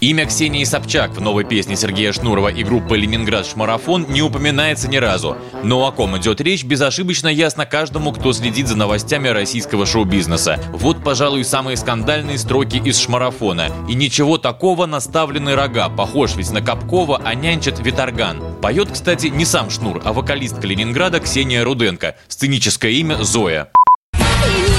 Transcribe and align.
Имя 0.00 0.24
Ксении 0.24 0.64
Собчак 0.64 1.10
в 1.10 1.20
новой 1.20 1.44
песне 1.44 1.76
Сергея 1.76 2.14
Шнурова 2.14 2.48
и 2.48 2.64
группы 2.64 2.96
«Ленинград 2.96 3.44
Шмарафон» 3.44 4.06
не 4.08 4.22
упоминается 4.22 4.88
ни 4.88 4.96
разу. 4.96 5.36
Но 5.62 5.86
о 5.86 5.92
ком 5.92 6.16
идет 6.16 6.40
речь, 6.40 6.64
безошибочно 6.64 7.28
ясно 7.28 7.66
каждому, 7.66 8.10
кто 8.12 8.32
следит 8.32 8.66
за 8.66 8.78
новостями 8.78 9.28
российского 9.28 9.84
шоу-бизнеса. 9.84 10.58
Вот, 10.72 11.04
пожалуй, 11.04 11.44
самые 11.44 11.76
скандальные 11.76 12.38
строки 12.38 12.78
из 12.78 12.98
Шмарафона. 12.98 13.68
И 13.90 13.94
ничего 13.94 14.38
такого 14.38 14.86
наставлены 14.86 15.54
рога. 15.54 15.90
Похож 15.90 16.34
ведь 16.34 16.50
на 16.50 16.62
Капкова, 16.62 17.20
а 17.22 17.34
нянчит 17.34 17.78
Виторган. 17.78 18.40
Поет, 18.62 18.90
кстати, 18.90 19.26
не 19.26 19.44
сам 19.44 19.68
Шнур, 19.68 20.00
а 20.06 20.14
вокалистка 20.14 20.66
Ленинграда 20.66 21.20
Ксения 21.20 21.62
Руденко. 21.62 22.16
Сценическое 22.26 22.92
имя 22.92 23.22
Зоя. 23.22 23.68
И 24.14 24.18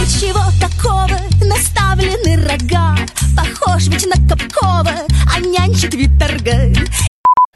ничего 0.01 0.41
такого, 0.59 1.30
наставлены 1.51 2.47
рога 2.47 2.95
Похож 3.35 3.87
ведь 3.87 4.07
на 4.07 4.29
Капкова, 4.29 5.05
а 5.35 5.39
нянчит 5.39 5.93
Виторга 5.93 6.73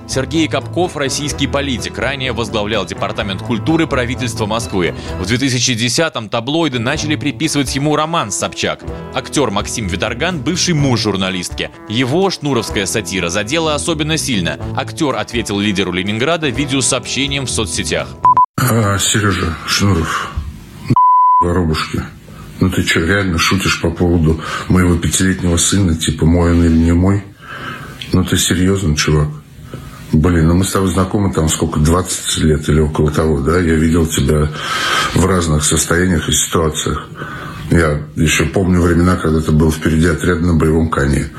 Сергей 0.07 0.47
Капков– 0.47 0.95
российский 0.97 1.47
политик, 1.47 1.97
ранее 1.97 2.31
возглавлял 2.31 2.85
Департамент 2.85 3.41
культуры 3.41 3.87
правительства 3.87 4.45
Москвы. 4.45 4.93
В 5.19 5.23
2010-м 5.23 6.29
таблоиды 6.29 6.77
начали 6.77 7.15
приписывать 7.15 7.75
ему 7.75 7.95
роман 7.95 8.29
Собчак. 8.31 8.83
Актер 9.15 9.49
Максим 9.49 9.87
Виторган– 9.87 10.39
бывший 10.43 10.75
муж 10.75 11.01
журналистки. 11.01 11.71
Его 11.89 12.29
шнуровская 12.29 12.85
сатира 12.85 13.29
задела 13.29 13.73
особенно 13.73 14.17
сильно. 14.17 14.59
Актер 14.77 15.15
ответил 15.15 15.59
лидеру 15.59 15.91
Ленинграда 15.91 16.49
видеосообщением 16.49 17.47
в 17.47 17.49
соцсетях. 17.49 18.09
А, 18.57 18.99
Сережа 18.99 19.55
Шнуров, 19.65 20.31
воробушки. 21.41 22.03
Ну 22.59 22.69
ты 22.69 22.83
что, 22.83 23.01
реально 23.01 23.37
шутишь 23.37 23.81
по 23.81 23.89
поводу 23.89 24.41
моего 24.69 24.95
пятилетнего 24.95 25.57
сына, 25.57 25.95
типа 25.95 26.25
мой 26.25 26.51
он 26.51 26.63
или 26.63 26.77
не 26.77 26.93
мой? 26.93 27.23
Ну 28.13 28.23
ты 28.23 28.37
серьезно, 28.37 28.95
чувак? 28.95 29.27
Блин, 30.13 30.47
ну 30.47 30.55
мы 30.55 30.63
с 30.63 30.71
тобой 30.71 30.89
знакомы 30.89 31.33
там 31.33 31.49
сколько, 31.49 31.79
20 31.79 32.37
лет 32.43 32.69
или 32.69 32.79
около 32.79 33.11
того, 33.11 33.41
да? 33.41 33.59
Я 33.59 33.75
видел 33.75 34.05
тебя 34.05 34.49
в 35.13 35.25
разных 35.25 35.65
состояниях 35.65 36.29
и 36.29 36.31
ситуациях. 36.31 37.07
Я 37.71 38.01
еще 38.15 38.45
помню 38.45 38.79
времена, 38.79 39.15
когда 39.15 39.41
ты 39.41 39.51
был 39.51 39.71
впереди 39.71 40.07
отряда 40.07 40.41
на 40.41 40.53
боевом 40.53 40.89
коне. 40.89 41.29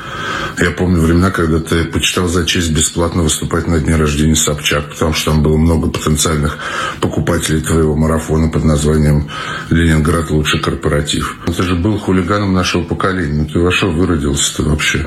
Я 0.58 0.70
помню 0.70 1.02
времена, 1.02 1.30
когда 1.30 1.60
ты 1.60 1.84
почитал 1.84 2.28
за 2.28 2.46
честь 2.46 2.70
бесплатно 2.70 3.22
выступать 3.22 3.66
на 3.66 3.78
дне 3.78 3.96
рождения 3.96 4.34
Собчак, 4.34 4.88
потому 4.90 5.12
что 5.12 5.32
там 5.32 5.42
было 5.42 5.56
много 5.58 5.90
потенциальных 5.90 6.58
покупателей 7.00 7.60
твоего 7.60 7.94
марафона 7.94 8.48
под 8.48 8.64
названием 8.64 9.28
«Ленинград. 9.68 10.30
Лучший 10.30 10.60
корпоратив». 10.60 11.36
Ты 11.46 11.62
же 11.62 11.74
был 11.74 11.98
хулиганом 11.98 12.54
нашего 12.54 12.84
поколения. 12.84 13.42
Ну 13.42 13.46
ты 13.46 13.58
во 13.58 13.70
что 13.70 13.90
выродился-то 13.90 14.62
вообще? 14.62 15.06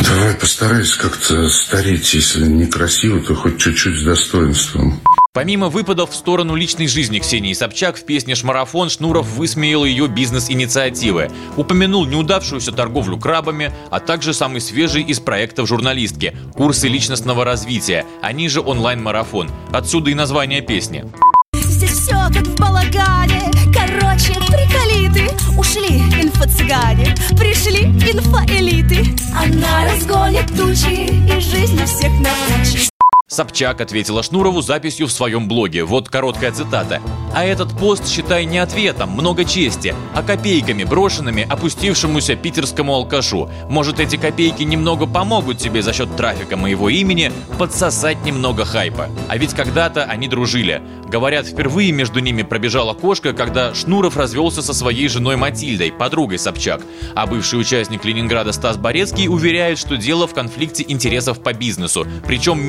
Давай 0.00 0.34
постарайся 0.34 0.98
как-то 0.98 1.48
стареть. 1.48 2.12
Если 2.14 2.44
некрасиво, 2.44 3.20
то 3.20 3.34
хоть 3.34 3.58
чуть-чуть 3.58 4.00
с 4.00 4.04
достоинством. 4.04 5.00
Помимо 5.34 5.70
выпадов 5.70 6.10
в 6.10 6.14
сторону 6.14 6.54
личной 6.54 6.86
жизни 6.88 7.18
Ксении 7.18 7.54
Собчак, 7.54 7.96
в 7.96 8.04
песне 8.04 8.34
«Шмарафон» 8.34 8.90
Шнуров 8.90 9.26
высмеял 9.28 9.82
ее 9.82 10.06
бизнес-инициативы. 10.06 11.30
Упомянул 11.56 12.04
неудавшуюся 12.04 12.70
торговлю 12.70 13.16
крабами, 13.16 13.72
а 13.90 13.98
также 14.00 14.34
самый 14.34 14.60
свежий 14.60 15.02
из 15.02 15.20
проектов 15.20 15.68
журналистки– 15.68 16.36
курсы 16.54 16.86
личностного 16.86 17.46
развития, 17.46 18.04
они 18.20 18.50
же 18.50 18.60
онлайн-марафон. 18.60 19.48
Отсюда 19.72 20.10
и 20.10 20.14
название 20.14 20.60
песни. 20.60 21.10
Здесь 21.54 21.92
все 21.92 22.12
как 22.28 22.46
в 22.46 22.60
балагане 22.60 23.50
Короче, 23.72 24.34
приколиты 24.34 25.30
Ушли 25.58 26.00
инфо-цыгане 26.20 27.14
Пришли 27.38 27.86
инфо-элиты 27.86 29.06
Она 29.34 29.86
разгонит 29.86 30.46
тучи 30.54 31.10
И 31.28 31.40
жизнь 31.40 31.82
всех 31.84 32.12
научит 32.20 32.91
Собчак 33.32 33.80
ответила 33.80 34.22
Шнурову 34.22 34.60
записью 34.60 35.06
в 35.06 35.12
своем 35.12 35.48
блоге. 35.48 35.84
Вот 35.84 36.10
короткая 36.10 36.52
цитата. 36.52 37.00
А 37.34 37.44
этот 37.44 37.70
пост 37.78 38.06
считай 38.06 38.44
не 38.44 38.58
ответом, 38.58 39.12
много 39.12 39.46
чести, 39.46 39.94
а 40.14 40.22
копейками, 40.22 40.84
брошенными 40.84 41.46
опустившемуся 41.48 42.36
питерскому 42.36 42.92
алкашу. 42.92 43.48
Может, 43.70 44.00
эти 44.00 44.16
копейки 44.16 44.64
немного 44.64 45.06
помогут 45.06 45.56
тебе 45.56 45.80
за 45.80 45.94
счет 45.94 46.14
трафика 46.14 46.58
моего 46.58 46.90
имени 46.90 47.32
подсосать 47.58 48.22
немного 48.22 48.66
хайпа. 48.66 49.08
А 49.28 49.38
ведь 49.38 49.54
когда-то 49.54 50.04
они 50.04 50.28
дружили. 50.28 50.82
Говорят, 51.08 51.46
впервые 51.46 51.92
между 51.92 52.20
ними 52.20 52.42
пробежала 52.42 52.94
кошка, 52.94 53.32
когда 53.32 53.74
Шнуров 53.74 54.16
развелся 54.16 54.62
со 54.62 54.72
своей 54.72 55.08
женой 55.08 55.36
Матильдой, 55.36 55.92
подругой 55.92 56.38
Собчак. 56.38 56.82
А 57.14 57.26
бывший 57.26 57.60
участник 57.60 58.04
Ленинграда 58.04 58.52
Стас 58.52 58.76
Борецкий 58.76 59.28
уверяет, 59.28 59.78
что 59.78 59.96
дело 59.96 60.26
в 60.26 60.34
конфликте 60.34 60.84
интересов 60.86 61.42
по 61.42 61.52
бизнесу, 61.52 62.06
причем 62.26 62.66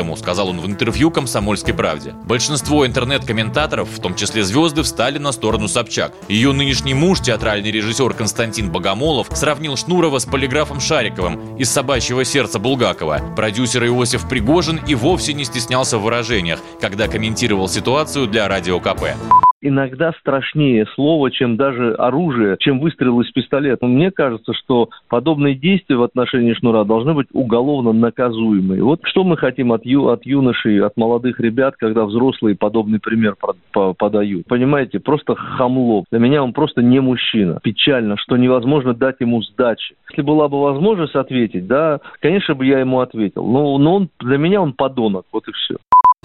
медицинскому, 0.00 0.16
сказал 0.16 0.48
он 0.48 0.60
в 0.60 0.66
интервью 0.66 1.10
«Комсомольской 1.10 1.74
правде». 1.74 2.14
Большинство 2.24 2.86
интернет-комментаторов, 2.86 3.88
в 3.88 4.00
том 4.00 4.14
числе 4.14 4.42
звезды, 4.42 4.82
встали 4.82 5.18
на 5.18 5.32
сторону 5.32 5.68
Собчак. 5.68 6.12
Ее 6.28 6.52
нынешний 6.52 6.94
муж, 6.94 7.20
театральный 7.20 7.70
режиссер 7.70 8.14
Константин 8.14 8.70
Богомолов, 8.70 9.28
сравнил 9.32 9.76
Шнурова 9.76 10.18
с 10.18 10.26
полиграфом 10.26 10.80
Шариковым 10.80 11.56
из 11.56 11.70
«Собачьего 11.70 12.24
сердца» 12.24 12.58
Булгакова. 12.58 13.20
Продюсер 13.36 13.84
Иосиф 13.86 14.28
Пригожин 14.28 14.80
и 14.86 14.94
вовсе 14.94 15.32
не 15.32 15.44
стеснялся 15.44 15.98
в 15.98 16.02
выражениях, 16.02 16.60
когда 16.80 17.08
комментировал 17.08 17.68
ситуацию 17.68 18.26
для 18.26 18.48
Радио 18.48 18.80
КП 18.80 19.16
иногда 19.60 20.12
страшнее 20.20 20.86
слово, 20.94 21.30
чем 21.30 21.56
даже 21.56 21.94
оружие, 21.94 22.56
чем 22.58 22.80
выстрел 22.80 23.20
из 23.20 23.30
пистолета. 23.30 23.86
Мне 23.86 24.10
кажется, 24.10 24.52
что 24.54 24.90
подобные 25.08 25.54
действия 25.54 25.96
в 25.96 26.02
отношении 26.02 26.54
шнура 26.54 26.84
должны 26.84 27.14
быть 27.14 27.28
уголовно 27.32 27.92
наказуемые. 27.92 28.82
Вот 28.82 29.00
что 29.04 29.24
мы 29.24 29.36
хотим 29.36 29.72
от, 29.72 29.84
ю, 29.84 30.08
от 30.08 30.24
юношей, 30.24 30.80
от 30.82 30.96
молодых 30.96 31.40
ребят, 31.40 31.74
когда 31.78 32.04
взрослые 32.04 32.56
подобный 32.56 33.00
пример 33.00 33.36
подают. 33.72 34.46
Понимаете, 34.46 35.00
просто 35.00 35.34
хамло. 35.34 36.04
Для 36.10 36.18
меня 36.18 36.42
он 36.42 36.52
просто 36.52 36.82
не 36.82 37.00
мужчина. 37.00 37.60
Печально, 37.62 38.16
что 38.16 38.36
невозможно 38.36 38.94
дать 38.94 39.16
ему 39.20 39.42
сдачи. 39.42 39.94
Если 40.10 40.22
была 40.22 40.48
бы 40.48 40.60
возможность 40.60 41.14
ответить, 41.14 41.66
да, 41.66 42.00
конечно 42.20 42.54
бы 42.54 42.66
я 42.66 42.80
ему 42.80 43.00
ответил. 43.00 43.44
Но, 43.46 43.78
но 43.78 43.96
он, 43.96 44.08
для 44.20 44.38
меня 44.38 44.60
он 44.60 44.72
подонок, 44.72 45.26
вот 45.32 45.46
и 45.48 45.52
все. 45.52 45.76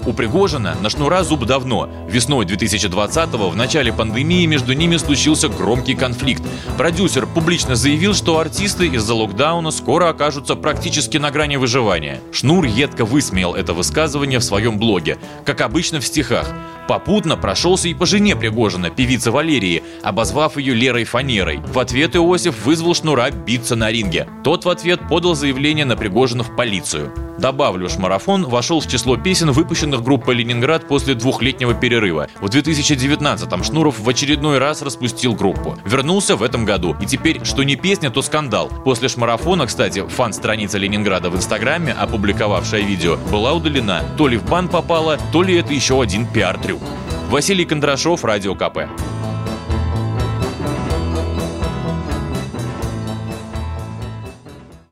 У 0.03 0.13
Пригожина 0.13 0.75
на 0.81 0.89
шнура 0.89 1.23
зуб 1.23 1.45
давно. 1.45 1.89
Весной 2.07 2.45
2020-го, 2.45 3.49
в 3.49 3.55
начале 3.55 3.93
пандемии, 3.93 4.45
между 4.45 4.73
ними 4.73 4.97
случился 4.97 5.47
громкий 5.47 5.95
конфликт. 5.95 6.43
Продюсер 6.77 7.25
публично 7.25 7.75
заявил, 7.75 8.13
что 8.13 8.37
артисты 8.37 8.87
из-за 8.87 9.15
локдауна 9.15 9.71
скоро 9.71 10.09
окажутся 10.09 10.55
практически 10.55 11.17
на 11.17 11.31
грани 11.31 11.55
выживания. 11.55 12.19
Шнур 12.33 12.65
едко 12.65 13.05
высмеял 13.05 13.55
это 13.55 13.73
высказывание 13.73 14.39
в 14.39 14.43
своем 14.43 14.77
блоге, 14.77 15.17
как 15.43 15.61
обычно 15.61 16.01
в 16.01 16.05
стихах. 16.05 16.53
Попутно 16.87 17.35
прошелся 17.35 17.87
и 17.87 17.95
по 17.95 18.05
жене 18.05 18.35
Пригожина, 18.35 18.91
певице 18.91 19.31
Валерии, 19.31 19.81
обозвав 20.03 20.57
ее 20.57 20.75
Лерой 20.75 21.05
Фанерой. 21.05 21.61
В 21.65 21.79
ответ 21.79 22.15
Иосиф 22.15 22.63
вызвал 22.63 22.93
Шнура 22.93 23.31
биться 23.31 23.75
на 23.75 23.89
ринге. 23.89 24.27
Тот 24.43 24.65
в 24.65 24.69
ответ 24.69 24.99
подал 25.09 25.33
заявление 25.33 25.85
на 25.85 25.95
Пригожина 25.95 26.43
в 26.43 26.55
полицию. 26.55 27.11
Добавлю, 27.37 27.89
«Шмарафон» 27.89 28.45
вошел 28.45 28.79
в 28.79 28.87
число 28.87 29.17
песен, 29.17 29.51
выпущенных 29.85 30.03
группой 30.03 30.35
«Ленинград» 30.35 30.87
после 30.87 31.13
двухлетнего 31.13 31.73
перерыва. 31.73 32.27
В 32.41 32.45
2019-м 32.45 33.63
Шнуров 33.63 33.99
в 33.99 34.09
очередной 34.09 34.57
раз 34.57 34.81
распустил 34.81 35.33
группу. 35.33 35.77
Вернулся 35.85 36.35
в 36.35 36.43
этом 36.43 36.65
году. 36.65 36.95
И 37.01 37.05
теперь, 37.05 37.43
что 37.43 37.63
не 37.63 37.75
песня, 37.75 38.09
то 38.09 38.21
скандал. 38.21 38.69
После 38.83 39.09
«Шмарафона», 39.09 39.67
кстати, 39.67 40.05
фан-страница 40.07 40.77
Ленинграда 40.77 41.29
в 41.29 41.35
Инстаграме, 41.35 41.93
опубликовавшая 41.93 42.81
видео, 42.81 43.17
была 43.31 43.53
удалена. 43.53 44.03
То 44.17 44.27
ли 44.27 44.37
в 44.37 44.49
бан 44.49 44.67
попала, 44.67 45.17
то 45.31 45.43
ли 45.43 45.55
это 45.55 45.73
еще 45.73 46.01
один 46.01 46.25
пиар-трюк. 46.25 46.81
Василий 47.29 47.65
Кондрашов, 47.65 48.23
Радио 48.23 48.55
КП. 48.55 48.87